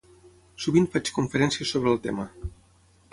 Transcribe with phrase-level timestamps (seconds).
[0.63, 2.25] Sovint faig conferències sobre el tema.